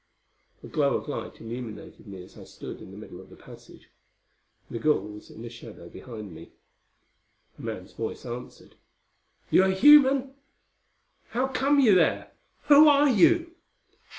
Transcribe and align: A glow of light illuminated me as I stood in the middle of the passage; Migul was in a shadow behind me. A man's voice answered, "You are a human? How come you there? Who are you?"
A 0.63 0.67
glow 0.67 0.95
of 0.95 1.07
light 1.07 1.39
illuminated 1.39 2.07
me 2.07 2.23
as 2.23 2.35
I 2.35 2.43
stood 2.43 2.81
in 2.81 2.89
the 2.89 2.97
middle 2.97 3.21
of 3.21 3.29
the 3.29 3.35
passage; 3.35 3.91
Migul 4.67 4.99
was 5.09 5.29
in 5.29 5.45
a 5.45 5.49
shadow 5.49 5.89
behind 5.89 6.33
me. 6.33 6.53
A 7.59 7.61
man's 7.61 7.93
voice 7.93 8.25
answered, 8.25 8.73
"You 9.51 9.61
are 9.61 9.69
a 9.69 9.75
human? 9.75 10.33
How 11.29 11.49
come 11.49 11.79
you 11.79 11.93
there? 11.93 12.31
Who 12.63 12.87
are 12.87 13.09
you?" 13.09 13.51